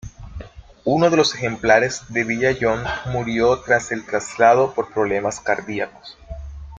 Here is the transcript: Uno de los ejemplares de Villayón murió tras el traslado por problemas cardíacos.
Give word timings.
Uno 0.83 1.11
de 1.11 1.15
los 1.17 1.35
ejemplares 1.35 2.01
de 2.09 2.23
Villayón 2.23 2.83
murió 3.13 3.55
tras 3.59 3.91
el 3.91 4.03
traslado 4.03 4.73
por 4.73 4.91
problemas 4.91 5.39
cardíacos. 5.41 6.17